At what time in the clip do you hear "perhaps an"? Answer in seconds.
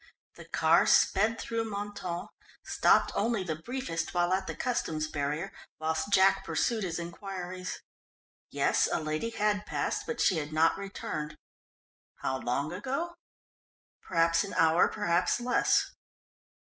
14.01-14.55